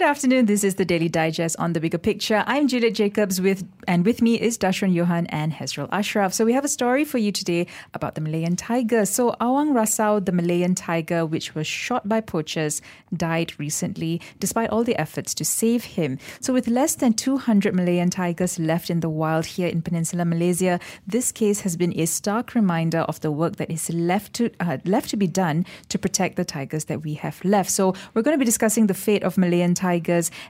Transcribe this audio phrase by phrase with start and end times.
[0.00, 0.46] Good afternoon.
[0.46, 2.42] This is the Daily Digest on the Bigger Picture.
[2.46, 6.32] I'm Judith Jacobs with and with me is Dashran Johan and Hezrul Ashraf.
[6.32, 9.04] So we have a story for you today about the Malayan tiger.
[9.04, 12.80] So Awang Rasau, the Malayan tiger, which was shot by poachers,
[13.14, 16.18] died recently despite all the efforts to save him.
[16.40, 20.80] So with less than 200 Malayan tigers left in the wild here in Peninsular Malaysia,
[21.06, 24.78] this case has been a stark reminder of the work that is left to uh,
[24.86, 27.70] left to be done to protect the tigers that we have left.
[27.70, 29.89] So we're going to be discussing the fate of Malayan tigers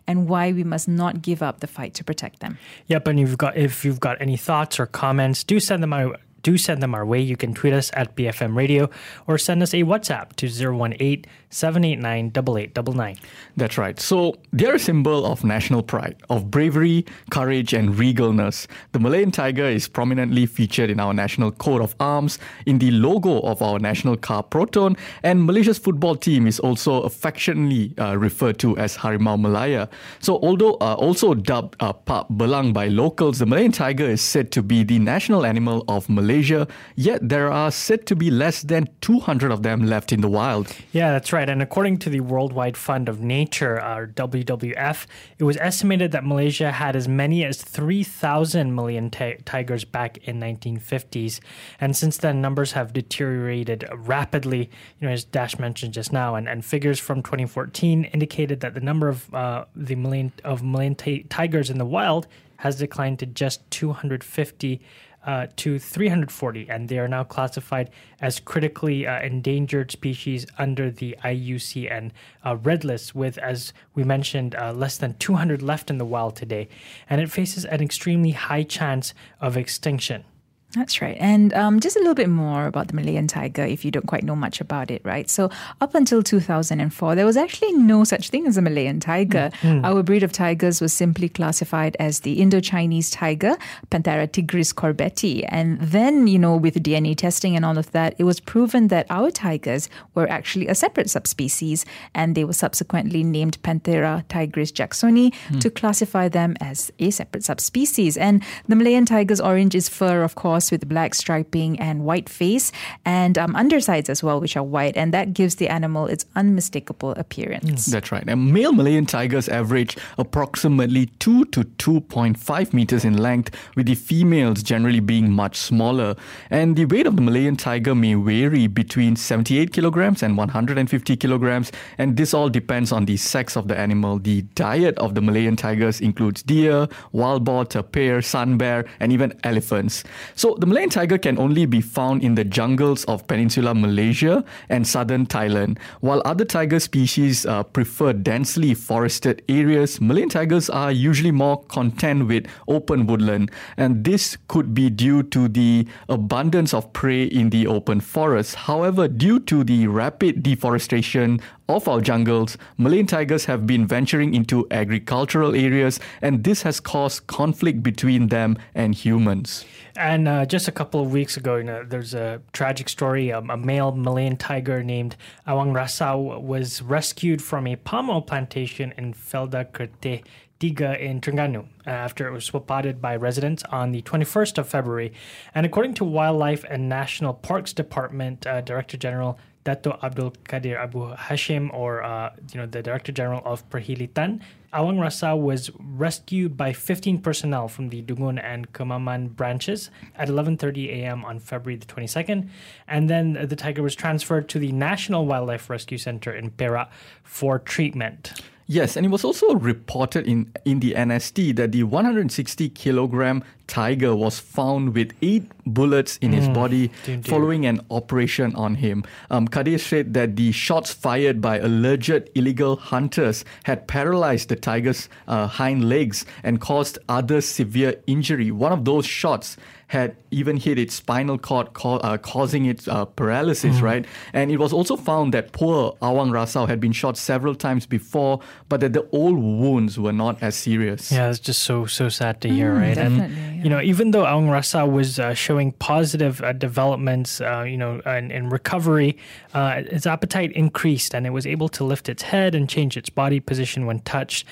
[0.06, 2.58] and why we must not give up the fight to protect them.
[2.86, 6.16] Yep, and you've got if you've got any thoughts or comments, do send them our
[6.42, 7.20] do send them our way.
[7.20, 8.90] You can tweet us at BFM Radio
[9.26, 13.16] or send us a WhatsApp to 018 789 8899.
[13.56, 13.98] That's right.
[13.98, 18.66] So they're a symbol of national pride, of bravery, courage, and regalness.
[18.92, 23.40] The Malayan tiger is prominently featured in our national coat of arms, in the logo
[23.40, 28.76] of our national car Proton, and Malaysia's football team is also affectionately uh, referred to
[28.78, 29.88] as Harimau Malaya.
[30.20, 34.52] So although uh, also dubbed uh, Pak Belang by locals, the Malayan tiger is said
[34.52, 38.88] to be the national animal of Malaysia, yet there are said to be less than
[39.00, 40.72] 200 of them left in the wild.
[40.92, 41.39] Yeah, that's right.
[41.48, 45.06] And according to the Worldwide Fund of Nature, or WWF,
[45.38, 50.40] it was estimated that Malaysia had as many as 3,000 Malayan t- tigers back in
[50.40, 51.40] 1950s.
[51.80, 56.34] And since then, numbers have deteriorated rapidly, you know, as Dash mentioned just now.
[56.34, 60.94] And, and figures from 2014 indicated that the number of uh, the Malayan, of Malayan
[60.94, 62.26] t- tigers in the wild
[62.60, 64.80] has declined to just 250
[65.26, 67.90] uh, to 340, and they are now classified
[68.20, 72.10] as critically uh, endangered species under the IUCN
[72.44, 76.36] uh, Red List, with, as we mentioned, uh, less than 200 left in the wild
[76.36, 76.68] today.
[77.08, 80.24] And it faces an extremely high chance of extinction.
[80.72, 81.16] That's right.
[81.18, 84.22] And um, just a little bit more about the Malayan tiger if you don't quite
[84.22, 85.28] know much about it, right?
[85.28, 89.50] So, up until 2004, there was actually no such thing as a Malayan tiger.
[89.62, 89.84] Mm-hmm.
[89.84, 93.56] Our breed of tigers was simply classified as the Indo Chinese tiger,
[93.90, 95.44] Panthera tigris corbetti.
[95.48, 99.06] And then, you know, with DNA testing and all of that, it was proven that
[99.10, 105.34] our tigers were actually a separate subspecies and they were subsequently named Panthera tigris jacksoni
[105.48, 105.60] mm.
[105.60, 108.16] to classify them as a separate subspecies.
[108.16, 112.72] And the Malayan tiger's orange is fur, of course with black striping and white face,
[113.04, 117.12] and um, undersides as well, which are white, and that gives the animal its unmistakable
[117.12, 117.86] appearance.
[117.86, 117.92] Mm.
[117.92, 118.24] That's right.
[118.26, 124.64] And male Malayan tigers average approximately 2 to 2.5 meters in length, with the females
[124.64, 126.16] generally being much smaller.
[126.50, 131.70] And the weight of the Malayan tiger may vary between 78 kilograms and 150 kilograms,
[131.98, 134.18] and this all depends on the sex of the animal.
[134.18, 139.38] The diet of the Malayan tigers includes deer, wild boar, tapir, sun bear, and even
[139.44, 140.02] elephants.
[140.34, 144.86] So the Malayan tiger can only be found in the jungles of peninsular Malaysia and
[144.86, 145.78] southern Thailand.
[146.00, 152.26] While other tiger species uh, prefer densely forested areas, Malayan tigers are usually more content
[152.26, 153.50] with open woodland.
[153.76, 158.54] And this could be due to the abundance of prey in the open forest.
[158.54, 161.40] However, due to the rapid deforestation
[161.76, 167.26] of our jungles, Malayan tigers have been venturing into agricultural areas, and this has caused
[167.26, 169.64] conflict between them and humans.
[169.96, 173.32] And uh, just a couple of weeks ago, you know, there's a tragic story.
[173.32, 175.16] Um, a male Malayan tiger named
[175.46, 180.22] Awang Rasau was rescued from a palm oil plantation in Felda Kerteh
[180.60, 185.12] Tiga in Terengganu after it was spotted by residents on the 21st of February.
[185.54, 191.14] And according to Wildlife and National Parks Department uh, Director General Dato Abdul Kadir Abu
[191.14, 194.40] Hashim, or uh, you know the Director General of Perhilitan,
[194.72, 200.88] Awang Rasau was rescued by 15 personnel from the Dungun and Kemaman branches at 11:30
[200.90, 201.24] a.m.
[201.24, 202.48] on February the 22nd,
[202.86, 206.90] and then the tiger was transferred to the National Wildlife Rescue Center in Perak
[207.22, 208.40] for treatment.
[208.70, 214.14] Yes, and it was also reported in, in the NST that the 160 kilogram tiger
[214.14, 216.34] was found with eight bullets in mm.
[216.34, 216.86] his body
[217.24, 219.02] following an operation on him.
[219.28, 225.08] Um, Kadir said that the shots fired by alleged illegal hunters had paralyzed the tiger's
[225.26, 228.52] uh, hind legs and caused other severe injury.
[228.52, 229.56] One of those shots
[229.90, 233.82] had even hit its spinal cord, uh, causing its uh, paralysis, mm.
[233.82, 234.06] right?
[234.32, 238.38] And it was also found that poor Awang Rasau had been shot several times before,
[238.68, 241.10] but that the old wounds were not as serious.
[241.10, 242.96] Yeah, it's just so so sad to hear, mm, right?
[242.96, 243.62] And yeah.
[243.64, 247.98] you know, even though Awang Rasau was uh, showing positive uh, developments, uh, you know,
[248.06, 249.18] in, in recovery,
[249.54, 253.10] uh, its appetite increased, and it was able to lift its head and change its
[253.10, 254.46] body position when touched.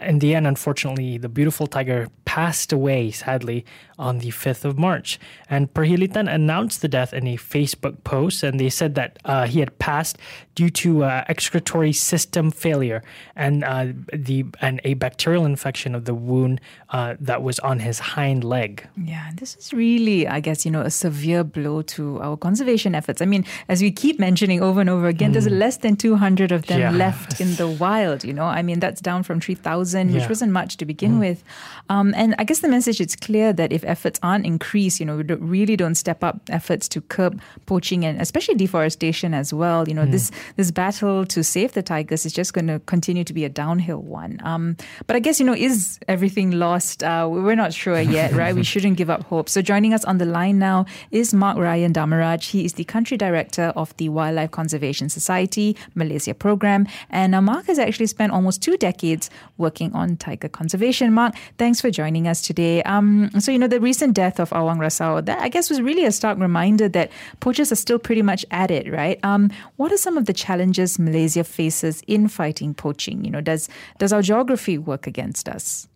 [0.00, 3.64] in the end, unfortunately, the beautiful tiger passed away, sadly,
[3.98, 5.18] on the 5th of March.
[5.48, 9.60] And Perhilitan announced the death in a Facebook post, and they said that uh, he
[9.60, 10.18] had passed
[10.54, 13.02] due to uh, excretory system failure
[13.36, 16.60] and uh, the and a bacterial infection of the wound
[16.90, 18.86] uh, that was on his hind leg.
[18.96, 23.20] Yeah, this is really, I guess, you know, a severe blow to our conservation efforts.
[23.20, 25.34] I mean, as we keep mentioning over and over again, mm.
[25.34, 26.90] there's less than 200 of them yeah.
[26.90, 28.24] left in the wild.
[28.24, 30.18] You know, I mean, that's down from 3,000, yeah.
[30.18, 31.20] which wasn't much to begin mm.
[31.20, 31.44] with.
[31.88, 35.16] Um, and I guess the message is clear that if efforts aren't increased, you know,
[35.16, 39.88] we really don't step up efforts to curb poaching and especially deforestation as well.
[39.88, 40.10] You know, mm.
[40.10, 43.48] this this battle to save the tigers is just going to continue to be a
[43.48, 44.40] downhill one.
[44.44, 47.02] Um, but I guess, you know, is everything lost?
[47.02, 48.54] Uh, we're not sure yet, right?
[48.54, 49.48] we shouldn't give up hope.
[49.48, 52.50] So joining us on the line now is Mark Rayan Darmaraj.
[52.50, 56.86] He is the country director of the Wildlife Conservation Society Malaysia program.
[57.10, 61.12] And uh, Mark has actually spent almost two decades working on tiger conservation.
[61.12, 62.82] Mark, thanks for joining us today.
[62.82, 66.04] Um, so, you know, the recent death of Awang Rasau, that I guess was really
[66.04, 69.18] a stark reminder that poachers are still pretty much at it, right?
[69.24, 73.24] Um, what are some of the challenges Malaysia faces in fighting poaching?
[73.24, 73.68] You know, does
[73.98, 75.88] does our geography work against us?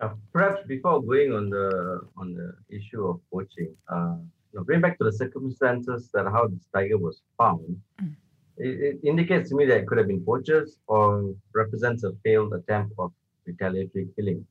[0.00, 4.16] Uh, perhaps before going on the on the issue of poaching, uh,
[4.52, 7.80] you know, bring back to the circumstances that how this tiger was found.
[8.02, 8.14] Mm.
[8.58, 12.52] It, it, indicates to me that it could have been poachers or represents a failed
[12.52, 13.12] attempt of
[13.46, 14.46] retaliatory killing.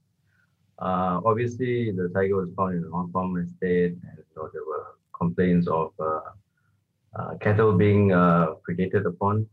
[0.81, 4.95] Uh, obviously, the tiger was found in a non-farm estate, and you know, there were
[5.15, 6.21] complaints of uh,
[7.17, 9.45] uh, cattle being uh, predated upon.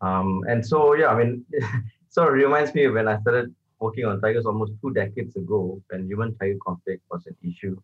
[0.00, 1.64] Um, and so, yeah, I mean, it
[2.08, 5.82] sort of reminds me of when I started working on tigers almost two decades ago,
[5.88, 7.76] when human-tiger conflict was an issue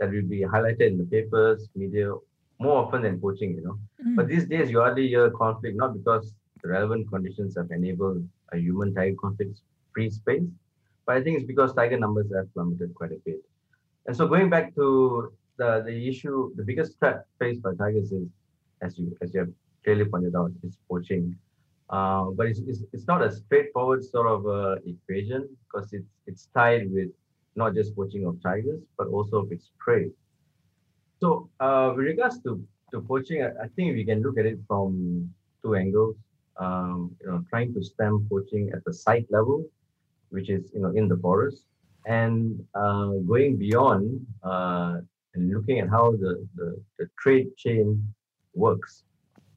[0.00, 2.12] that will be highlighted in the papers, media,
[2.58, 3.78] more often than poaching, you know.
[4.04, 4.16] Mm.
[4.16, 8.58] But these days, you hardly hear conflict, not because the relevant conditions have enabled a
[8.58, 10.42] human-tiger conflict-free space,
[11.06, 13.42] but I think it's because tiger numbers have plummeted quite a bit.
[14.06, 18.28] And so going back to the, the issue, the biggest threat faced by tigers is,
[18.82, 19.50] as you as you have
[19.82, 21.36] clearly pointed out, is poaching.
[21.90, 26.48] Uh, but it's, it's, it's not a straightforward sort of uh, equation because it's it's
[26.54, 27.10] tied with
[27.56, 30.10] not just poaching of tigers, but also of its prey.
[31.20, 32.62] So uh, with regards to,
[32.92, 36.16] to poaching, I, I, think we can look at it from two angles.
[36.56, 39.64] Um, you know, trying to stem poaching at the site level,
[40.34, 41.64] which is you know in the forest,
[42.06, 44.04] and uh, going beyond
[44.42, 44.96] uh,
[45.34, 47.86] and looking at how the, the, the trade chain
[48.54, 49.04] works.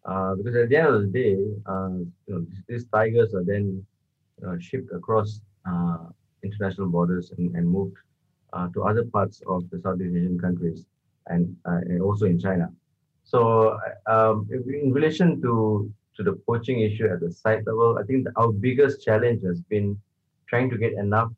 [0.06, 1.36] Uh, because at the end of the day,
[1.68, 3.86] uh, you know, these, tigers are then
[4.60, 5.98] shipped across uh,
[6.44, 7.98] international borders and, and moved
[8.54, 10.86] uh, to other parts of the Southeast Asian countries
[11.28, 12.72] and, uh, and also in China.
[13.24, 13.78] So
[14.08, 18.52] um, in relation to, to the poaching issue at the site level, I think our
[18.52, 20.00] biggest challenge has been
[20.50, 21.32] trying to get enough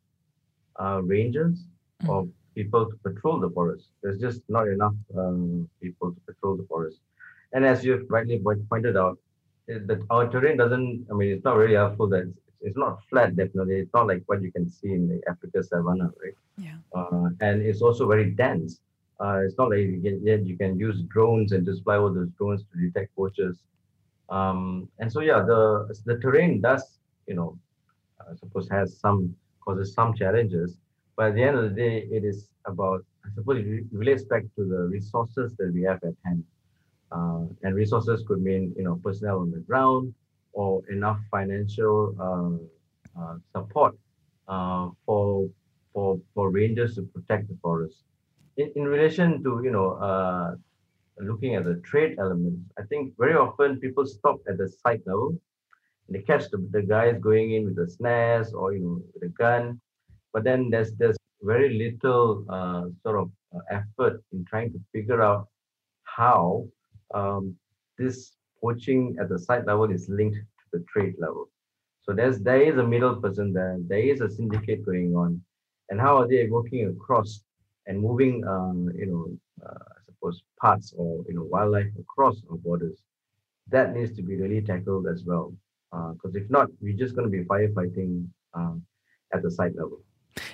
[0.79, 1.65] uh, rangers
[2.03, 2.09] mm.
[2.09, 3.88] of people to patrol the forest.
[4.01, 7.00] There's just not enough um, people to patrol the forest.
[7.53, 9.17] And as you've rightly pointed out,
[9.67, 13.75] that our terrain doesn't, I mean, it's not really helpful that it's not flat definitely
[13.75, 17.62] it's not like what you can see in the africa savanna right yeah uh, and
[17.62, 18.79] it's also very dense
[19.21, 22.29] uh, it's not like you can, you can use drones and just fly over those
[22.38, 23.57] drones to detect poachers
[24.29, 27.57] um, and so yeah the the terrain does you know
[28.31, 29.33] i suppose has some
[29.63, 30.77] causes some challenges
[31.16, 34.44] but at the end of the day it is about i suppose it relates back
[34.56, 36.43] to the resources that we have at hand
[37.12, 40.13] uh, and resources could mean you know personnel on the ground
[40.53, 43.96] or enough financial uh, uh, support
[44.48, 45.48] uh, for
[45.93, 48.03] for for rangers to protect the forest.
[48.58, 50.55] In, in relation to you know uh,
[51.20, 55.38] looking at the trade elements, I think very often people stop at the site level.
[56.10, 59.34] They catch the, the guys going in with the snares or you know with a
[59.34, 59.80] gun,
[60.34, 65.22] but then there's there's very little uh, sort of uh, effort in trying to figure
[65.22, 65.48] out
[66.04, 66.68] how
[67.13, 67.56] um,
[67.98, 71.50] this poaching at the site level is linked to the trade level.
[72.04, 73.78] So there's there is a middle person there.
[73.88, 75.42] There is a syndicate going on,
[75.89, 77.42] and how are they working across
[77.88, 82.58] and moving, um, you know, uh, I suppose parts or you know wildlife across our
[82.58, 82.98] borders?
[83.68, 85.54] That needs to be really tackled as well,
[85.91, 88.84] because uh, if not, we're just going to be firefighting um,
[89.34, 90.00] at the site level.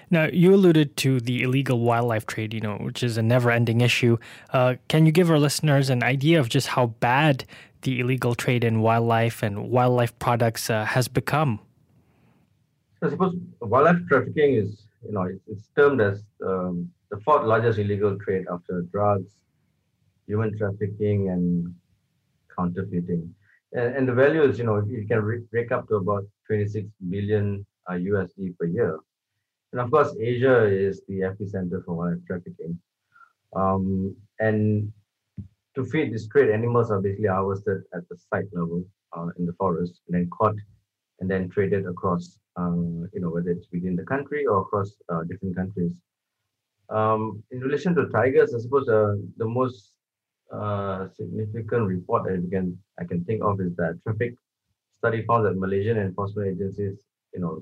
[0.10, 3.82] Now, you alluded to the illegal wildlife trade, you know, which is a never ending
[3.82, 4.18] issue.
[4.52, 7.46] Uh, can you give our listeners an idea of just how bad
[7.82, 11.60] the illegal trade in wildlife and wildlife products uh, has become?
[13.02, 17.78] I suppose wildlife trafficking is, you know, it's, it's termed as um, the fourth largest
[17.78, 19.32] illegal trade after drugs,
[20.26, 21.76] human trafficking, and
[22.56, 23.34] counterfeiting.
[23.76, 26.88] And, and the value is, you know, you can re- break up to about 26
[27.10, 29.00] billion uh, USD per year
[29.76, 32.80] and of course, Asia is the epicenter for wildlife trafficking.
[33.54, 34.90] Um, and
[35.76, 39.52] to feed these trade, animals are basically harvested at the site level uh, in the
[39.60, 40.56] forest, and then caught,
[41.20, 45.24] and then traded across, um, you know, whether it's within the country or across uh,
[45.24, 46.00] different countries.
[46.90, 49.92] Um, in relation to tigers, I suppose uh, the most
[50.56, 54.36] uh, significant report that we can I can think of is that traffic
[54.98, 57.00] study found that Malaysian enforcement agencies,
[57.34, 57.62] you know,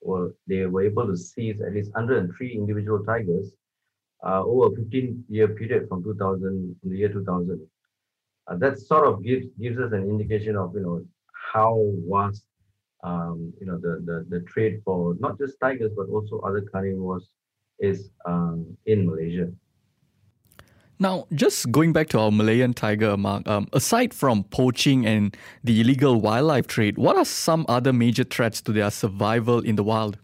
[0.00, 3.52] were they were able to seize at least 103 individual tigers
[4.26, 7.60] uh, over a 15 year period from 2000 from the year 2000.
[8.46, 11.04] Uh, that sort of gives gives us an indication of you know
[11.52, 12.44] how vast
[13.02, 17.30] um, you know the, the the trade for not just tigers but also other carnivores
[17.80, 19.50] is um, in Malaysia.
[20.98, 25.80] Now, just going back to our Malayan tiger, Mark, um, aside from poaching and the
[25.80, 30.18] illegal wildlife trade, what are some other major threats to their survival in the wild?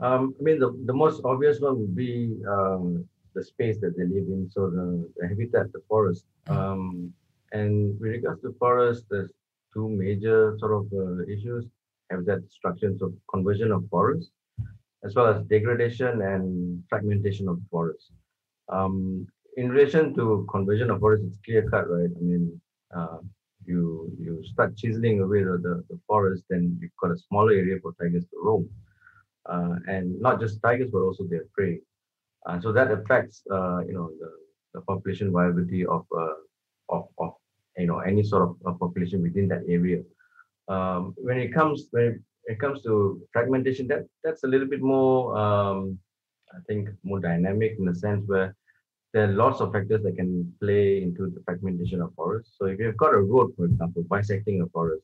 [0.00, 4.04] Um, I mean, the, the most obvious one would be um, the space that they
[4.04, 6.24] live in, so the, the habitat, the forest.
[6.46, 6.56] Mm.
[6.56, 7.12] Um,
[7.52, 9.30] and with regards to forest, there's
[9.74, 11.66] two major sort of uh, issues
[12.10, 14.32] habitat destruction, so conversion of forests,
[15.04, 18.10] as well as degradation and fragmentation of forests.
[18.70, 22.10] Um, in relation to conversion of forests, it's clear cut, right?
[22.16, 22.60] I mean,
[22.96, 23.18] uh,
[23.66, 27.76] you you start chiseling away the, the, the, forest, then you've got a smaller area
[27.82, 28.68] for tigers to roam.
[29.46, 31.80] Uh, and not just tigers, but also their prey.
[32.46, 34.30] Uh, so that affects, uh, you know, the,
[34.74, 36.34] the population viability of, uh,
[36.88, 37.34] of, of,
[37.76, 40.02] you know, any sort of population within that area.
[40.68, 45.36] Um, when it comes when it comes to fragmentation, that that's a little bit more,
[45.36, 45.98] um,
[46.52, 48.54] I think, more dynamic in the sense where
[49.12, 52.54] there are lots of factors that can play into the fragmentation of forests.
[52.58, 55.02] So if you've got a road, for example, bisecting a forest,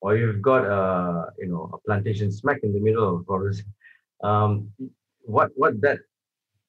[0.00, 3.64] or you've got a you know a plantation smack in the middle of a forest,
[4.22, 4.70] um,
[5.22, 5.98] what what that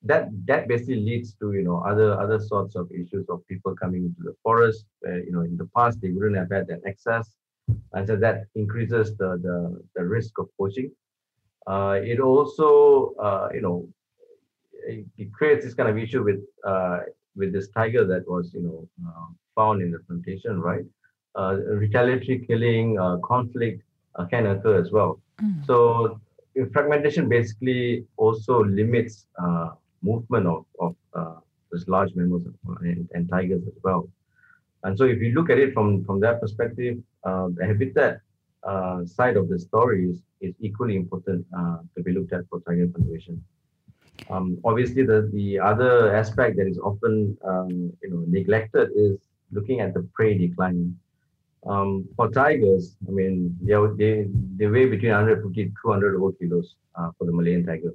[0.04, 4.06] that that basically leads to you know other other sorts of issues of people coming
[4.06, 4.86] into the forest.
[5.02, 7.36] Where, you know in the past they wouldn't have had that access,
[7.94, 10.92] and so that increases the the, the risk of poaching.
[11.68, 13.88] Uh, it also uh, you know
[14.88, 17.00] it, creates this kind of issue with uh,
[17.36, 20.86] with this tiger that was you know uh, found in the plantation, right?
[21.36, 21.56] Uh,
[21.86, 23.84] retaliatory killing, uh, conflict
[24.16, 25.22] uh, can occur as well.
[25.42, 25.66] Mm.
[25.66, 26.20] So
[26.74, 29.70] fragmentation basically also limits uh,
[30.02, 30.96] movement of of
[31.72, 32.46] these large mammals
[32.82, 34.10] and, and, tigers as well.
[34.84, 38.22] And so if you look at it from from that perspective, the habitat
[39.06, 41.46] side of the story is, is equally important
[41.96, 43.44] to be looked at for tiger conservation.
[44.30, 49.18] Um, obviously, the, the other aspect that is often um, you know neglected is
[49.52, 50.96] looking at the prey decline.
[51.66, 56.76] Um, for tigers, I mean, they, they, they weigh between 150 to 200 over kilos
[56.96, 57.94] uh, for the Malayan tiger.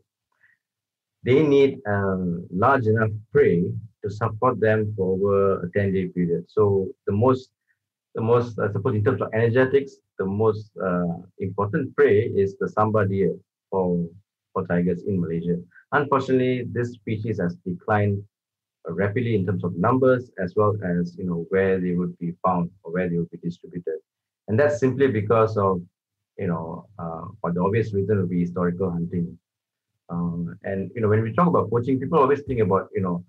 [1.22, 3.64] They need um, large enough prey
[4.02, 6.44] to support them for over a 10 day period.
[6.48, 7.50] So the most,
[8.14, 12.66] the most, I suppose, in terms of energetics, the most uh, important prey is the
[12.66, 13.34] sambar deer
[13.70, 14.06] for,
[14.52, 15.56] for tigers in Malaysia.
[15.94, 18.22] Unfortunately, this species has declined
[18.88, 22.70] rapidly in terms of numbers as well as you know where they would be found
[22.82, 23.98] or where they would be distributed,
[24.48, 25.80] and that's simply because of
[26.38, 29.38] you know uh, for the obvious reason would be historical hunting.
[30.10, 33.24] Um, and you know when we talk about poaching, people always think about you know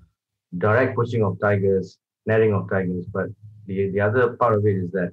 [0.58, 3.28] direct poaching of tigers, netting of tigers, but
[3.68, 5.12] the the other part of it is that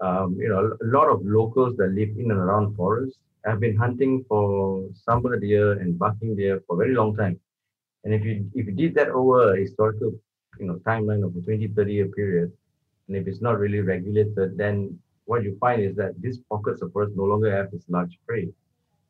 [0.00, 3.76] um, you know a lot of locals that live in and around forests I've been
[3.76, 7.38] hunting for sambar deer and barking deer for a very long time.
[8.04, 10.12] And if you if you did that over a historical
[10.58, 12.52] you know timeline of a 20, 30 year period,
[13.08, 16.92] and if it's not really regulated, then what you find is that these pockets of
[16.92, 18.48] forest no longer have this large prey.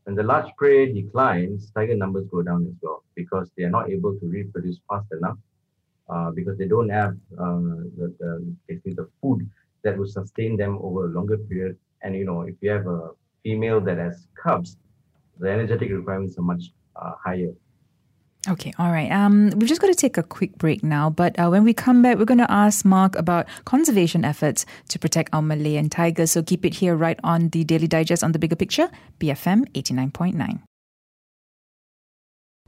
[0.04, 3.90] When the large prey declines, tiger numbers go down as well because they are not
[3.90, 5.38] able to reproduce fast enough
[6.08, 8.14] uh, because they don't have uh, the,
[8.68, 9.48] the, the food
[9.82, 11.76] that will sustain them over a longer period.
[12.02, 13.10] And you know, if you have a
[13.44, 14.76] female that has cubs,
[15.38, 17.52] the energetic requirements are much uh, higher.
[18.46, 19.10] Okay, all right.
[19.10, 22.02] Um, we've just got to take a quick break now, but uh, when we come
[22.02, 26.32] back, we're going to ask Mark about conservation efforts to protect our Malayan tigers.
[26.32, 30.60] So keep it here right on the Daily Digest on the Bigger Picture, BFM 89.9.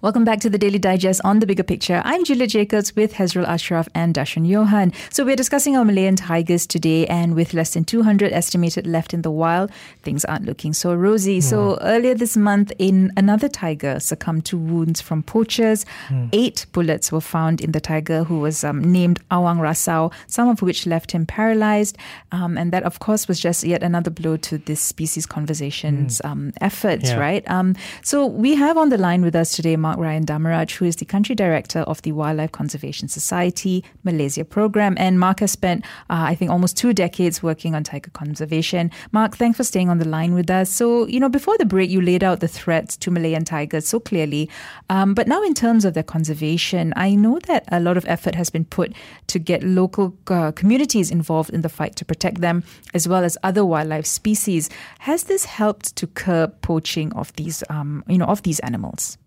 [0.03, 2.03] Welcome back to the Daily Digest on the bigger picture.
[2.05, 4.93] I'm Julia Jacobs with Hezrul Ashraf and Dashan Johan.
[5.09, 9.23] So we're discussing our Malayan tigers today, and with less than 200 estimated left in
[9.23, 9.71] the wild,
[10.03, 11.38] things aren't looking so rosy.
[11.38, 11.43] Mm.
[11.45, 15.87] So earlier this month, in another tiger succumbed to wounds from poachers.
[16.09, 16.29] Mm.
[16.35, 20.61] Eight bullets were found in the tiger, who was um, named Awang Rasau, some of
[20.61, 21.97] which left him paralyzed.
[22.33, 26.31] Um, and that, of course, was just yet another blow to this species conversations mm.
[26.31, 27.19] um, efforts, yeah.
[27.19, 27.50] right?
[27.50, 29.75] Um, so we have on the line with us today.
[29.87, 34.95] Mark Rayan Darmaraj, who is the country director of the Wildlife Conservation Society Malaysia program.
[34.99, 38.91] And Mark has spent, uh, I think, almost two decades working on tiger conservation.
[39.12, 40.71] Mark, thanks for staying on the line with us.
[40.71, 44.00] So, you know, before the break, you laid out the threats to Malayan tigers so
[44.00, 44.49] clearly.
[44.91, 48.35] Um, but now, in terms of their conservation, I know that a lot of effort
[48.35, 48.93] has been put
[49.29, 53.37] to get local uh, communities involved in the fight to protect them, as well as
[53.43, 54.71] other wildlife species.
[55.00, 59.19] Has this helped to curb poaching of these, um, you know, of these animals?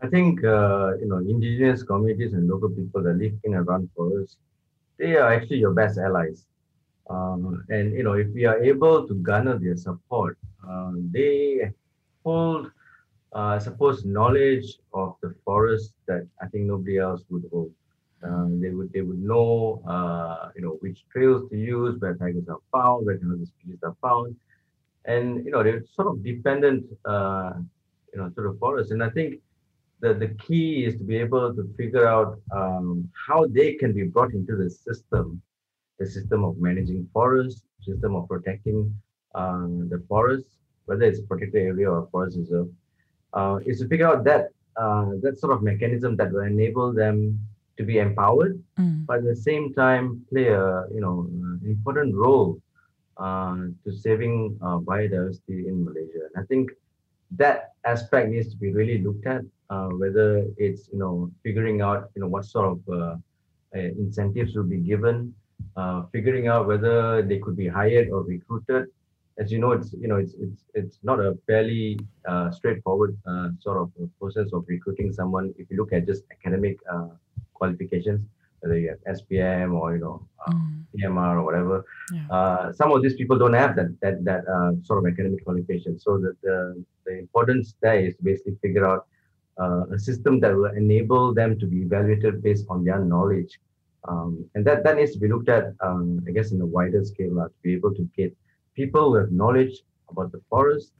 [0.00, 3.90] I think uh, you know indigenous communities and local people that live in and around
[3.96, 4.36] forests,
[4.98, 6.46] they are actually your best allies.
[7.10, 10.38] Um, and you know if we are able to garner their support,
[10.68, 11.72] uh, they
[12.24, 12.66] hold,
[13.34, 17.72] uh, I suppose, knowledge of the forest that I think nobody else would hold.
[18.22, 22.48] Um, they would they would know uh, you know which trails to use, where tigers
[22.48, 24.36] are found, where other species are found,
[25.06, 28.92] and you know they're sort of dependent you know to the forest.
[28.92, 29.40] And I think
[30.00, 34.04] the, the key is to be able to figure out um, how they can be
[34.04, 35.42] brought into the system,
[35.98, 38.94] the system of managing forests, system of protecting
[39.34, 42.68] um, the forests, whether it's a protected area or a forest reserve,
[43.34, 47.38] uh, is to figure out that uh, that sort of mechanism that will enable them
[47.76, 49.04] to be empowered, mm.
[49.06, 51.28] but at the same time play a you know
[51.64, 52.60] important role
[53.16, 56.30] uh, to saving uh, biodiversity in Malaysia.
[56.32, 56.70] And I think
[57.32, 62.10] that aspect needs to be really looked at uh, whether it's you know figuring out
[62.14, 63.16] you know what sort of uh,
[63.76, 65.34] uh, incentives will be given,
[65.76, 68.86] uh, figuring out whether they could be hired or recruited.
[69.38, 73.50] As you know, it's you know it's it's it's not a fairly uh, straightforward uh,
[73.60, 75.54] sort of process of recruiting someone.
[75.58, 76.78] If you look at just academic
[77.54, 78.22] qualifications,
[78.60, 80.82] whether you have SPM or you know mm.
[80.96, 82.72] PMR or whatever, yeah.
[82.72, 84.44] some of these people don't have that that that
[84.82, 86.00] sort of academic qualification.
[86.00, 89.06] So the, the the importance there is to basically figure out
[89.60, 93.58] uh, a system that will enable them to be evaluated based on their knowledge.
[94.06, 97.04] Um, and that, that needs to be looked at, um, I guess, in a wider
[97.04, 98.36] scale uh, to be able to get
[98.74, 100.92] people with knowledge about the forest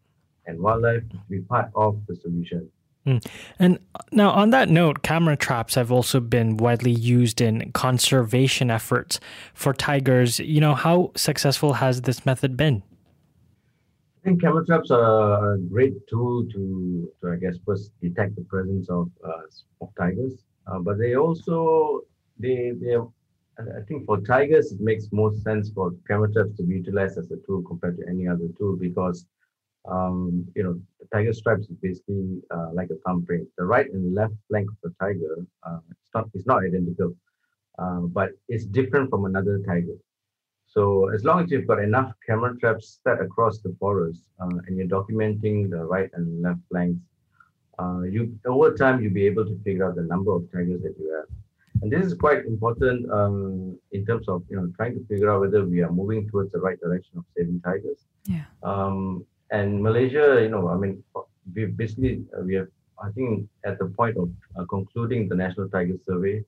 [0.46, 2.68] and wildlife to be part of the solution.
[3.06, 3.24] Mm.
[3.58, 3.78] And
[4.12, 9.20] now, on that note, camera traps have also been widely used in conservation efforts
[9.54, 10.40] for tigers.
[10.40, 12.82] You know, how successful has this method been?
[14.28, 18.90] Think camera traps are a great tool to, to I guess, first detect the presence
[18.90, 19.44] of, uh,
[19.80, 20.44] of tigers.
[20.66, 22.02] Uh, but they also,
[22.38, 22.96] they, they,
[23.58, 27.30] I think for tigers, it makes more sense for camera traps to be utilized as
[27.30, 29.24] a tool compared to any other tool because,
[29.90, 33.48] um, you know, the tiger stripes is basically uh, like a thumbprint.
[33.56, 37.16] The right and left flank of the tiger, uh, it's not, it's not identical,
[37.78, 39.96] uh, but it's different from another tiger.
[40.78, 44.76] So as long as you've got enough camera traps set across the forest uh, and
[44.76, 47.00] you're documenting the right and left flanks,
[47.80, 50.94] uh, you over time you'll be able to figure out the number of tigers that
[51.00, 51.28] you have.
[51.82, 55.40] And this is quite important um, in terms of you know trying to figure out
[55.40, 58.06] whether we are moving towards the right direction of saving tigers.
[58.26, 58.44] Yeah.
[58.62, 61.02] Um, and Malaysia, you know, I mean,
[61.56, 62.68] we basically uh, we have
[63.02, 66.44] I think at the point of uh, concluding the National Tiger Survey.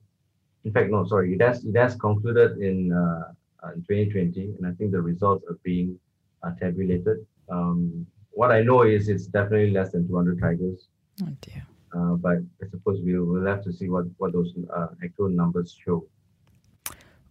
[0.63, 3.33] In fact, no, sorry, it has it has concluded in uh, uh,
[3.75, 5.99] in 2020, and I think the results are being
[6.43, 7.27] uh, tabulated.
[7.51, 10.89] Um, what I know is it's definitely less than 200 tigers.
[11.23, 11.67] Oh dear.
[11.93, 15.77] Uh, but I suppose we will have to see what, what those uh, actual numbers
[15.85, 16.07] show.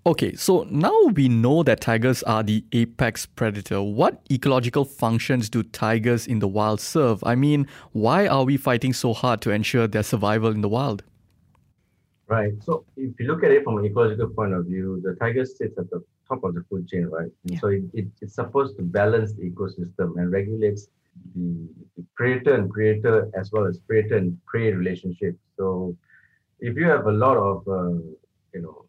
[0.05, 3.81] Okay, so now we know that tigers are the apex predator.
[3.81, 7.23] What ecological functions do tigers in the wild serve?
[7.23, 11.03] I mean, why are we fighting so hard to ensure their survival in the wild?
[12.27, 12.53] Right.
[12.63, 15.77] So if you look at it from an ecological point of view, the tiger sits
[15.77, 17.31] at the top of the food chain, right?
[17.43, 17.59] Yeah.
[17.59, 20.87] So it, it, it's supposed to balance the ecosystem and regulates
[21.35, 25.35] the, the predator and predator as well as predator and prey relationship.
[25.57, 25.95] So
[26.59, 27.99] if you have a lot of uh,
[28.53, 28.85] you know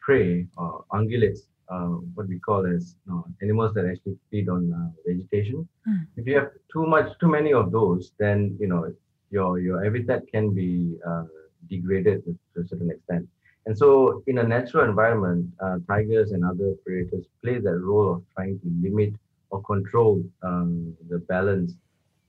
[0.00, 4.72] prey or ungulates, uh, what we call as you know, animals that actually feed on
[4.72, 6.06] uh, vegetation, mm.
[6.16, 8.92] if you have too much, too many of those, then you know
[9.30, 11.24] your your habitat can be uh,
[11.68, 13.28] degraded to a certain extent.
[13.70, 18.24] And so, in a natural environment, uh, tigers and other predators play that role of
[18.34, 19.14] trying to limit
[19.50, 21.74] or control um, the balance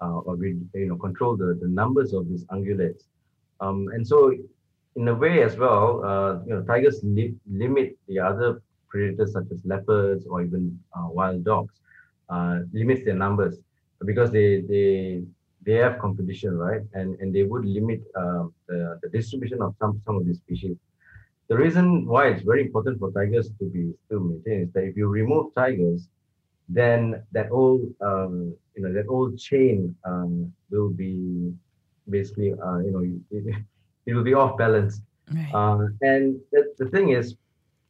[0.01, 3.05] uh, or you know control the, the numbers of these ungulates.
[3.59, 4.35] Um, and so,
[4.95, 9.47] in a way as well, uh, you know, tigers li- limit the other predators such
[9.51, 11.73] as leopards or even uh, wild dogs,
[12.29, 13.57] uh, limits their numbers
[14.05, 15.23] because they they
[15.65, 16.81] they have competition, right?
[16.93, 20.77] And and they would limit uh, the, the distribution of some some of these species.
[21.51, 24.95] The reason why it's very important for tigers to be still maintained is that if
[24.95, 26.07] you remove tigers,
[26.69, 31.51] then that whole um, you know that whole chain um, will be
[32.09, 33.55] basically uh, you know it,
[34.05, 35.01] it, will be off balance.
[35.29, 35.53] Right.
[35.53, 37.35] Uh, and the, the thing is,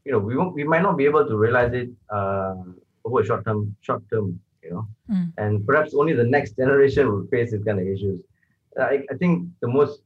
[0.06, 2.56] you know, we won't we might not be able to realize it uh,
[3.06, 5.32] over a short term short term you know, mm.
[5.38, 8.24] and perhaps only the next generation will face these kind of issues.
[8.76, 10.02] I, I think the most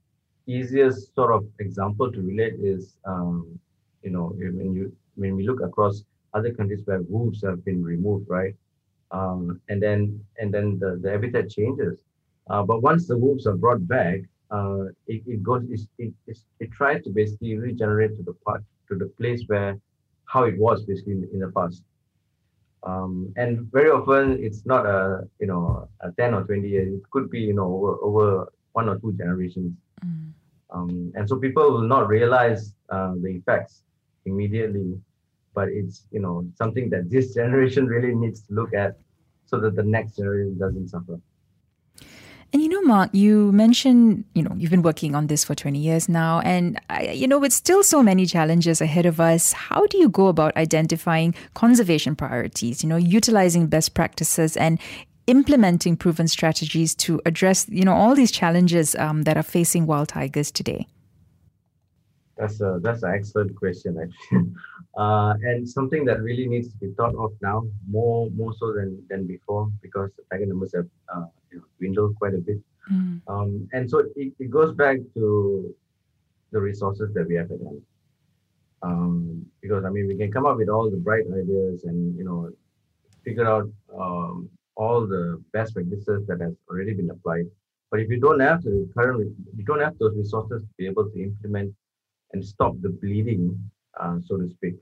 [0.48, 3.60] easiest sort of example to relate is, um,
[4.04, 6.04] you know, when you when we look across
[6.34, 8.56] other countries where wolves have been removed, right,
[9.12, 12.00] um, and then and then the, the habitat changes.
[12.50, 14.20] Uh, but once the wolves are brought back,
[14.52, 15.64] uh, it, it goes
[15.98, 19.80] it, it, it tries to basically regenerate to the part to the place where
[20.26, 21.82] how it was basically in, in the past.
[22.84, 27.02] Um, and very often it's not a you know a 10 or 20 years it
[27.10, 29.74] could be you know over, over one or two generations
[30.06, 30.32] mm.
[30.72, 33.82] um, and so people will not realize uh, the effects
[34.26, 35.00] immediately
[35.54, 38.98] but it's you know something that this generation really needs to look at
[39.46, 41.20] so that the next generation doesn't suffer
[42.56, 45.78] and you know, Mark, you mentioned, you know, you've been working on this for 20
[45.78, 46.40] years now.
[46.40, 46.80] And,
[47.12, 50.56] you know, with still so many challenges ahead of us, how do you go about
[50.56, 54.80] identifying conservation priorities, you know, utilizing best practices and
[55.28, 60.10] implementing proven strategies to address, you know, all these challenges um, that are facing wild
[60.10, 60.88] tigers today?
[62.38, 64.52] That's a that's an excellent question, actually,
[64.98, 69.02] uh, and something that really needs to be thought of now more more so than
[69.10, 72.60] than before because the tiger numbers have uh, you know, dwindled quite a bit,
[72.92, 73.22] mm.
[73.28, 75.74] um, and so it, it goes back to
[76.52, 77.82] the resources that we have at hand.
[78.82, 82.26] Um, because I mean, we can come up with all the bright ideas and you
[82.26, 82.52] know
[83.24, 87.46] figure out um, all the best practices that has already been applied.
[87.92, 91.10] But if you don't have the current, you don't have those resources to be able
[91.10, 91.74] to implement
[92.34, 93.58] and stop the bleeding,
[94.00, 94.76] uh, so to speak,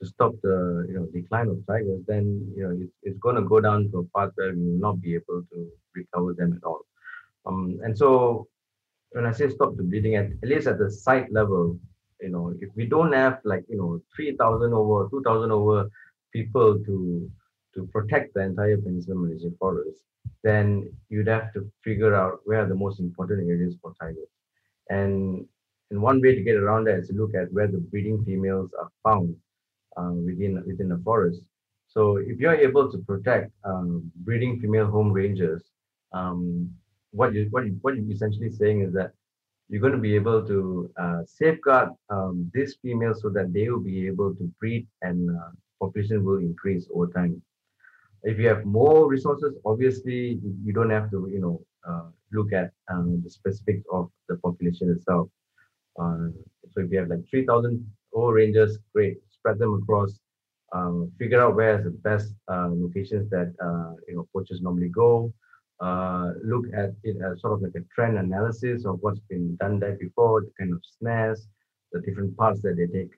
[0.00, 2.24] to stop the you know decline of tigers, then
[2.56, 5.00] you know it's, it's going to go down to a path where we will not
[5.00, 6.80] be able to recover them at all.
[7.46, 8.46] Um, and so
[9.10, 11.78] when I say stop the bleeding, at, at least at the site level,
[12.20, 15.90] you know, if we don't have like you know 3,000 over, 2,000 over
[16.32, 17.30] people to
[17.74, 20.00] to protect the entire Peninsula Malaysian forest,
[20.42, 24.28] then you'd have to figure out where are the most important areas for tigers.
[24.90, 25.46] And
[25.90, 28.70] and one way to get around that is to look at where the breeding females
[28.80, 29.36] are found
[29.96, 31.40] uh, within within the forest.
[31.86, 35.62] So if you're able to protect um, breeding female home ranges,
[36.12, 36.70] um,
[37.12, 39.12] what you what you, what you're essentially saying is that
[39.68, 43.80] you're going to be able to uh, safeguard um, these females so that they will
[43.80, 47.40] be able to breed and uh, population will increase over time.
[48.24, 52.72] If you have more resources, obviously you don't have to you know uh, look at
[52.90, 55.28] um, the specifics of the population itself.
[56.00, 56.28] Uh,
[56.72, 60.18] so if you have like 3,000 O rangers, great, spread them across,
[60.72, 64.88] um, figure out where is the best uh, locations that uh, you know poachers normally
[64.88, 65.32] go.
[65.80, 69.78] Uh, look at it as sort of like a trend analysis of what's been done
[69.78, 71.48] there before, the kind of snares,
[71.92, 73.10] the different paths that they take,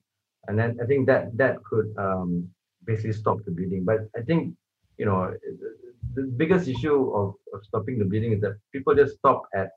[0.49, 2.49] and then I think that that could um,
[2.85, 3.85] basically stop the bleeding.
[3.85, 4.55] But I think
[4.99, 5.35] you know
[6.15, 9.71] the biggest issue of, of stopping the bleeding is that people just stop at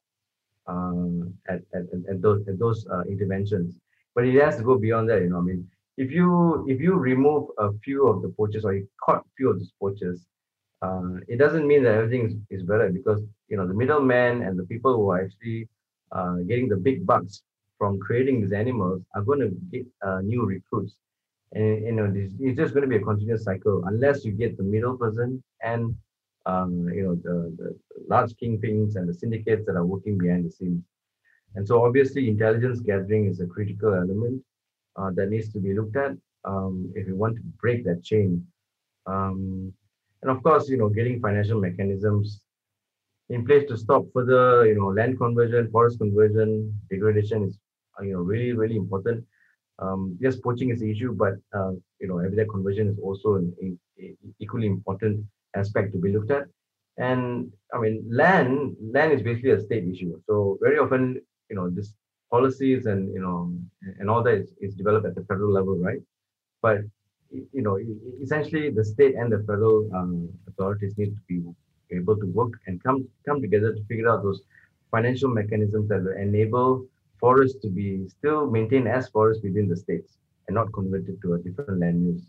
[0.68, 3.76] um, at, at, at those at those uh, interventions.
[4.16, 5.22] But it has to go beyond that.
[5.22, 8.74] You know, I mean, if you if you remove a few of the poachers or
[8.74, 10.26] you caught a few of these poachers,
[10.82, 14.58] uh, it doesn't mean that everything is, is better because you know the middlemen and
[14.58, 15.68] the people who are actually
[16.12, 17.44] uh, getting the big bucks
[17.78, 20.96] from creating these animals are going to get uh, new recruits.
[21.54, 24.58] And you know, this, it's just going to be a continuous cycle unless you get
[24.58, 25.96] the middle person and
[26.46, 27.76] um, you know, the, the
[28.08, 30.84] large kingpins and the syndicates that are working behind the scenes.
[31.56, 34.44] And so obviously intelligence gathering is a critical element
[34.96, 36.14] uh, that needs to be looked at
[36.46, 38.46] um, if you want to break that chain.
[39.06, 39.74] Um,
[40.22, 42.42] and of course, you know, getting financial mechanisms
[43.30, 47.58] in place to stop further, you know, land conversion, forest conversion, degradation is,
[48.02, 49.26] you know, really, really important.
[49.82, 53.54] Um, yes, poaching is the issue, but uh, you know, habitat conversion is also an,
[53.64, 56.46] a, a equally important aspect to be looked at.
[56.98, 60.20] And I mean, land land is basically a state issue.
[60.28, 61.94] So very often, you know, this
[62.30, 63.52] policies and you know
[64.00, 66.02] and all that is, is developed at the federal level, right?
[66.62, 66.80] But
[67.32, 67.80] you know,
[68.22, 72.84] essentially, the state and the federal um, authorities need to be able to work and
[72.84, 74.42] come come together to figure out those
[74.92, 76.86] financial mechanisms that will enable
[77.20, 81.40] forests to be still maintained as forests within the states and not converted to a
[81.40, 82.24] different land use.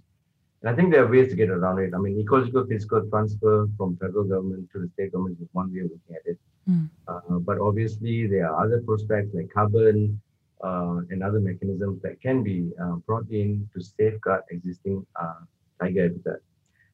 [0.63, 1.95] And I think there are ways to get around it.
[1.95, 5.81] I mean, ecological fiscal transfer from federal government to the state government is one way
[5.81, 6.39] of looking at it.
[6.69, 6.91] Mm.
[7.09, 10.21] Uh, but obviously, there are other prospects like carbon
[10.63, 15.41] uh, and other mechanisms that can be uh, brought in to safeguard existing uh,
[15.81, 16.41] tiger habitat.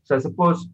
[0.04, 0.68] So I suppose,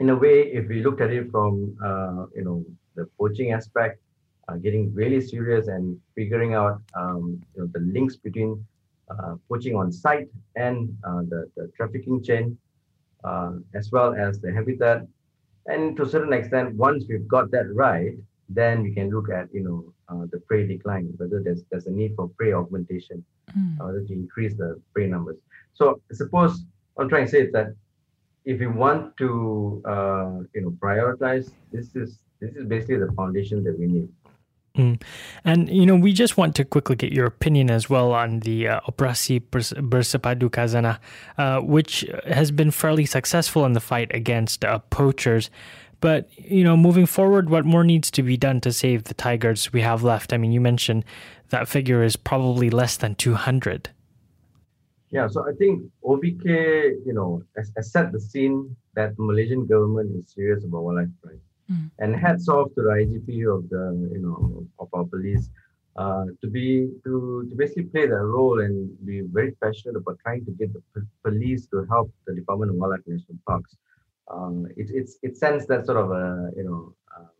[0.00, 4.00] in a way, if we looked at it from uh, you know the poaching aspect,
[4.48, 8.64] uh, getting really serious and figuring out um, you know the links between
[9.10, 12.56] uh, poaching on site and uh, the, the trafficking chain,
[13.24, 15.06] uh, as well as the habitat.
[15.66, 18.14] And to a certain extent, once we've got that right,
[18.48, 21.90] then we can look at you know uh, the prey decline, whether there's there's a
[21.90, 23.24] need for prey augmentation,
[23.56, 24.06] mm.
[24.06, 25.36] to increase the prey numbers.
[25.74, 27.74] So I suppose what I'm trying to say is that
[28.44, 33.64] if we want to uh, you know prioritize, this is this is basically the foundation
[33.64, 34.08] that we need.
[34.76, 35.02] Mm.
[35.44, 38.68] And you know, we just want to quickly get your opinion as well on the
[38.68, 40.98] uh, Operasi Bersepadu Khazanah,
[41.38, 45.50] uh, which has been fairly successful in the fight against uh, poachers.
[46.00, 49.72] But you know, moving forward, what more needs to be done to save the tigers
[49.72, 50.32] we have left?
[50.32, 51.04] I mean, you mentioned
[51.48, 53.90] that figure is probably less than two hundred.
[55.10, 56.44] Yeah, so I think OBK,
[57.06, 61.08] you know, has, has set the scene that the Malaysian government is serious about wildlife
[61.22, 61.40] crime.
[61.70, 61.90] Mm.
[61.98, 65.50] And hats off to the IGP of the you know of our police
[65.96, 68.74] uh, to be to to basically play that role and
[69.04, 72.76] be very passionate about trying to get the p- police to help the Department of
[72.76, 73.76] Wildlife National Parks.
[74.30, 77.30] Um, it it's it sends that sort of a you know uh,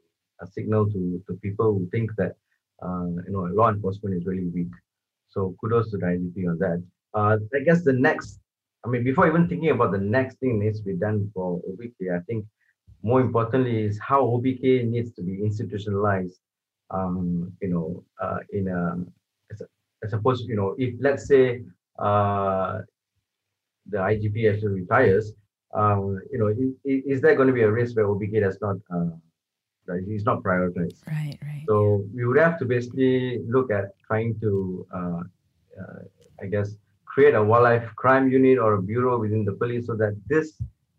[0.40, 2.34] a signal to to people who think that
[2.82, 4.72] uh, you know law enforcement is really weak.
[5.28, 6.82] So kudos to the IGP on that.
[7.12, 8.40] Uh, I guess the next,
[8.84, 12.14] I mean, before even thinking about the next thing needs to be done for OBK,
[12.14, 12.44] I think
[13.02, 16.38] more importantly is how OBK needs to be institutionalized.
[16.90, 18.96] Um, you know, uh, in a,
[20.04, 21.62] I suppose you know if let's say
[21.98, 22.80] uh,
[23.88, 25.32] the IGP actually retires,
[25.74, 28.76] um, you know, is, is, there going to be a risk where OBK does not
[28.94, 29.10] uh,
[30.08, 31.06] is not prioritized?
[31.06, 31.64] Right, right.
[31.68, 35.20] So we would have to basically look at trying to, uh,
[35.80, 36.00] uh,
[36.40, 40.16] I guess, create a wildlife crime unit or a bureau within the police so that
[40.26, 40.54] this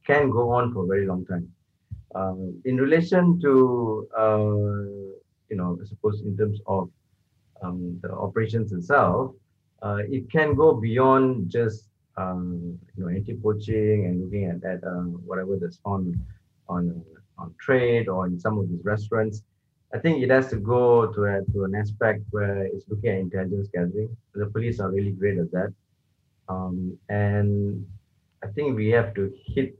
[0.05, 1.51] can go on for a very long time.
[2.17, 4.47] Um, in relation to, uh,
[5.49, 6.89] you know, I suppose in terms of
[7.63, 9.36] um, the operations itself,
[9.86, 15.06] uh, it can go beyond just, um, you know, anti-poaching and looking at, that, uh,
[15.30, 16.19] whatever that's found
[16.67, 17.03] on,
[17.38, 19.43] on trade or in some of these restaurants.
[19.93, 23.19] I think it has to go to, a, to an aspect where it's looking at
[23.19, 24.10] intelligence gathering.
[24.34, 25.71] The police are really great at that.
[26.49, 27.86] Um, and
[28.43, 29.77] I think we have to hit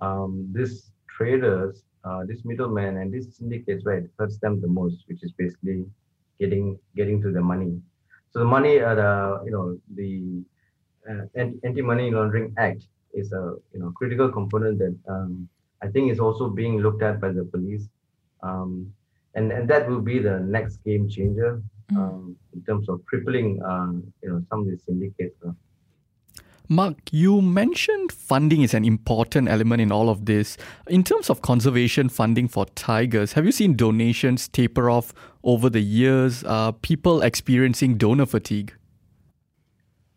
[0.00, 0.89] um, this
[1.20, 5.32] traders, uh, this middleman, and this syndicates where it hurts them the most, which is
[5.36, 5.84] basically
[6.38, 7.72] getting getting to the money.
[8.30, 10.42] So the money, uh, the you know the
[11.08, 11.24] uh,
[11.64, 15.48] anti-money laundering act is a you know critical component that um,
[15.82, 17.84] I think is also being looked at by the police,
[18.42, 18.90] um,
[19.34, 21.96] and and that will be the next game changer mm.
[21.98, 25.36] um, in terms of crippling um, you know some of these syndicates.
[26.72, 30.56] Mark, you mentioned funding is an important element in all of this.
[30.86, 35.80] In terms of conservation funding for tigers, have you seen donations taper off over the
[35.80, 36.44] years?
[36.44, 38.72] Uh, people experiencing donor fatigue?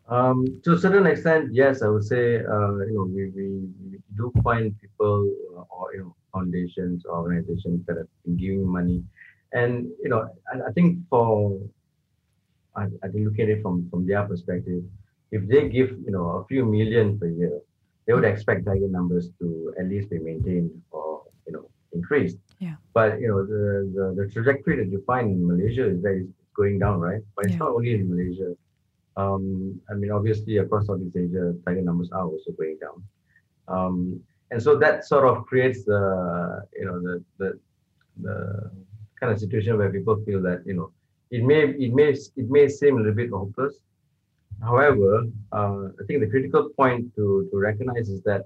[0.08, 4.00] Um, to a certain extent, yes, I would say, uh, you know, we, we, we,
[4.16, 9.04] do find people uh, or, you know, foundations, organizations that have been giving money.
[9.54, 11.60] And, you know, I, I think for,
[12.76, 14.84] I, I look at it from, from their perspective,
[15.34, 17.60] if they give you know a few million per year,
[18.06, 22.38] they would expect tiger numbers to at least be maintained or you know increased.
[22.60, 22.76] Yeah.
[22.94, 23.64] But you know the
[23.96, 27.24] the, the trajectory that you find in Malaysia is that it's going down, right?
[27.36, 27.66] But it's yeah.
[27.66, 28.50] not only in Malaysia.
[29.16, 32.98] Um, I mean, obviously across Southeast Asia, tiger numbers are also going down.
[33.68, 34.20] Um,
[34.52, 36.02] and so that sort of creates the
[36.80, 37.50] you know the the
[38.26, 38.36] the
[39.20, 40.92] kind of situation where people feel that you know
[41.32, 42.10] it may it may
[42.42, 43.76] it may seem a little bit hopeless
[44.64, 48.46] However, uh, I think the critical point to, to recognize is that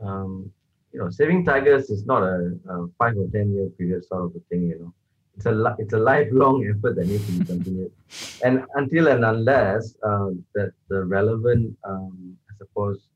[0.00, 0.50] um,
[0.92, 4.36] you know saving tigers is not a, a, five or ten year period sort of
[4.36, 4.68] a thing.
[4.68, 4.94] You know,
[5.36, 7.92] it's a it's a lifelong effort that needs to be continued,
[8.44, 13.08] and until and unless uh, that the relevant, um, I suppose,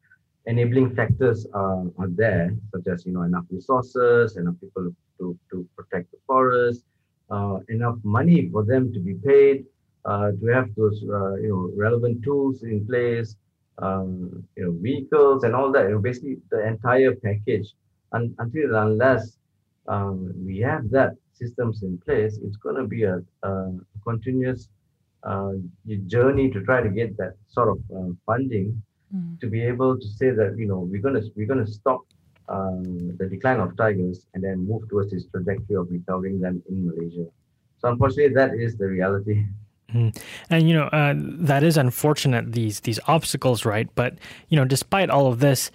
[0.47, 5.69] enabling factors are, are there, such as you know enough resources, enough people to to
[5.77, 6.85] protect the forest,
[7.31, 9.67] uh, enough money for them to be paid
[10.07, 13.37] to have those uh, you know relevant tools in place,
[13.79, 15.85] um, you know vehicles and all that.
[15.85, 17.75] You know, basically the entire package.
[18.13, 19.37] And until unless
[19.89, 23.73] um, we have that systems in place, it's going to be a, a
[24.05, 24.69] continuous
[25.25, 25.53] uh,
[26.07, 28.81] journey to try to get that sort of uh, funding
[29.15, 29.41] mm.
[29.41, 32.01] to be able to say that you know we're going to we're going to stop
[32.49, 36.87] um, the decline of tigers and then move towards this trajectory of recovering them in
[36.87, 37.27] Malaysia.
[37.79, 39.45] So unfortunately, that is the reality.
[39.95, 40.17] Mm.
[40.51, 43.89] And you know uh, that is unfortunate these these obstacles, right?
[43.95, 44.15] But
[44.49, 45.71] you know, despite all of this,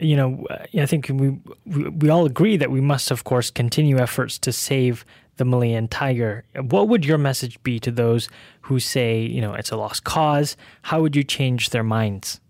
[0.00, 3.98] you know, I think we, we we all agree that we must, of course, continue
[3.98, 5.04] efforts to save
[5.36, 6.44] the Malayan tiger.
[6.60, 8.28] What would your message be to those
[8.62, 10.56] who say, you know, it's a lost cause?
[10.82, 12.40] How would you change their minds?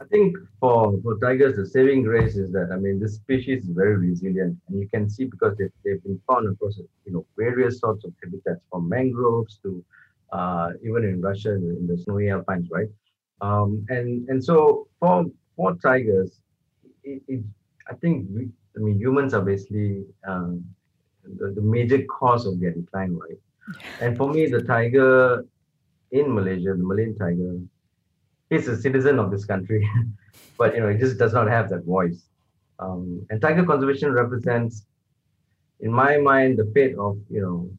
[0.00, 3.70] I think for, for tigers, the saving grace is that I mean this species is
[3.70, 7.80] very resilient, and you can see because they've, they've been found across you know various
[7.80, 9.84] sorts of habitats, from mangroves to
[10.32, 12.88] uh, even in Russia in the snowy alpines, right?
[13.40, 16.40] Um, and and so for for tigers,
[17.04, 17.44] it, it,
[17.88, 20.64] I think we, I mean humans are basically um,
[21.24, 23.38] the, the major cause of their decline, right?
[24.00, 25.44] And for me, the tiger
[26.10, 27.58] in Malaysia, the Malayan tiger,
[28.50, 29.88] is a citizen of this country,
[30.58, 32.26] but you know, it just does not have that voice.
[32.78, 34.86] Um, and tiger conservation represents,
[35.80, 37.70] in my mind, the fate of you know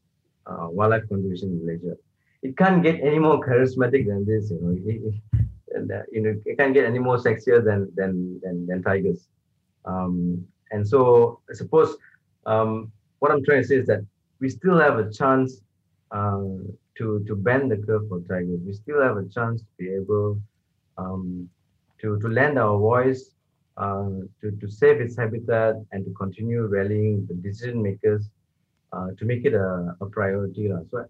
[0.46, 1.96] uh, wildlife conservation in Malaysia.
[2.42, 4.76] It can't get any more charismatic than this, you know.
[4.84, 5.14] It,
[5.74, 9.28] and, uh, you know, it can't get any more sexier than than than, than tigers.
[9.84, 11.96] Um, and so, I suppose
[12.46, 14.04] um, what I'm trying to say is that
[14.40, 15.60] we still have a chance
[16.10, 16.42] uh,
[16.98, 18.60] to to bend the curve for tigers.
[18.66, 20.40] We still have a chance to be able
[20.98, 21.48] um,
[22.00, 23.30] to to lend our voice
[23.76, 28.28] uh, to to save its habitat and to continue rallying the decision makers
[28.92, 30.68] uh, to make it a, a priority.
[30.90, 31.06] So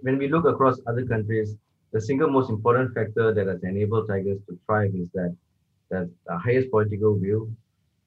[0.00, 1.56] when we look across other countries,
[1.92, 5.34] the single most important factor that has enabled tigers to thrive is that
[5.90, 7.48] that the highest political will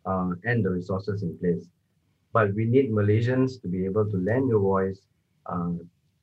[0.06, 1.68] uh, and the resources in place
[2.34, 5.02] but we need Malaysians to be able to lend your voice,
[5.48, 5.72] uh,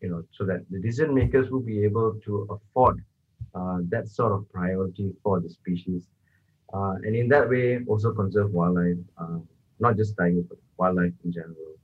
[0.00, 3.02] you know, so that the decision makers will be able to afford
[3.54, 6.06] uh, that sort of priority for the species,
[6.74, 9.38] uh, and in that way also conserve wildlife, uh,
[9.80, 11.74] not just tigers but wildlife in general.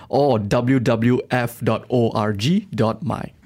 [0.09, 1.20] or wwf.org.my.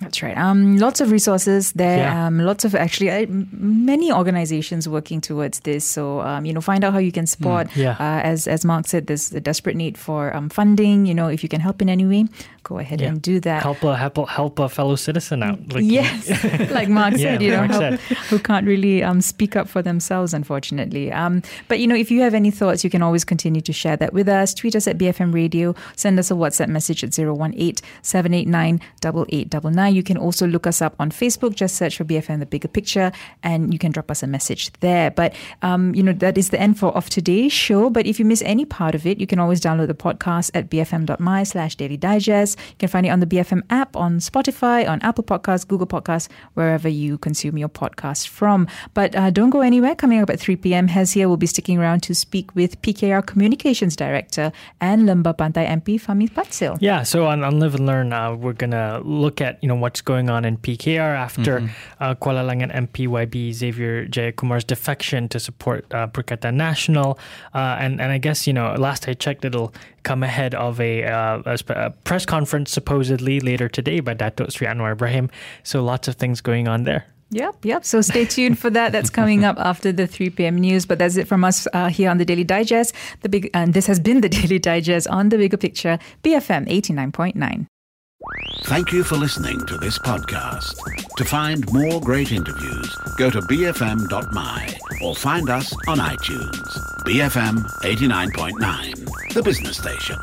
[0.05, 0.37] That's right.
[0.37, 1.99] Um, lots of resources there.
[1.99, 2.27] Yeah.
[2.27, 5.85] Um, lots of actually uh, many organizations working towards this.
[5.85, 7.69] So um, you know, find out how you can support.
[7.69, 7.93] Mm, yeah.
[7.93, 11.07] Uh, as as Mark said, there's a desperate need for um, funding.
[11.07, 12.27] You know, if you can help in any way,
[12.65, 13.09] go ahead yeah.
[13.09, 13.63] and do that.
[13.63, 15.73] Help a help, help a fellow citizen out.
[15.73, 16.29] Like, yes,
[16.71, 20.35] like Mark said, yeah, you know, help, who can't really um, speak up for themselves,
[20.35, 21.04] unfortunately.
[21.13, 23.97] Um, but you know, if you have any thoughts, you can always continue to share
[23.97, 24.55] that with us.
[24.55, 25.75] Tweet us at BFM Radio.
[25.97, 29.95] Send us a WhatsApp message at 018 789 8899.
[29.95, 31.55] You can also look us up on Facebook.
[31.55, 33.13] Just search for BFM The Bigger Picture,
[33.43, 35.11] and you can drop us a message there.
[35.11, 37.91] But um, you know that is the end for of today's show.
[37.91, 40.71] But if you miss any part of it, you can always download the podcast at
[40.71, 42.59] bfm.my slash daily digest.
[42.71, 46.29] You can find it on the BFM app, on Spotify, on Apple Podcasts, Google Podcasts,
[46.55, 48.67] wherever you consume your podcast from.
[48.95, 49.95] But uh, don't go anywhere.
[49.95, 53.97] Coming up at 3 p.m., Hezia will be sticking around to speak with PKR Communications
[53.97, 56.79] Director and Lembah Pantai MP Fahmi Fadzil.
[56.81, 59.75] Yeah, so on, on Live and Learn, uh, we're going to look at you know
[59.75, 62.03] what's going on in PKR after mm-hmm.
[62.03, 67.19] uh, Kuala Langat MPYB Xavier Jayakumar's defection to support uh, Perikatan Nasional.
[67.53, 71.05] Uh, and, and I guess, you know, last I checked, it'll come ahead of a,
[71.05, 75.31] uh, a, press conference supposedly later today by Dato Sri Anwar Ibrahim.
[75.63, 77.07] So lots of things going on there.
[77.31, 77.85] Yep, yep.
[77.85, 78.93] So stay tuned for that.
[78.93, 80.57] That's coming up after the 3 p.m.
[80.57, 80.87] news.
[80.87, 82.95] But that's it from us uh, here on the Daily Digest.
[83.23, 87.67] The big, and this has been the Daily Digest on the bigger picture, BFM 89.9.
[88.63, 90.79] Thank you for listening to this podcast.
[91.17, 96.79] To find more great interviews, go to bfm.my or find us on iTunes.
[97.05, 100.19] BFM 89.9, the business station.